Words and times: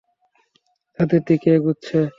ছাদের 0.99 1.21
দিকে 1.27 1.49
এগুচ্ছে। 1.55 1.97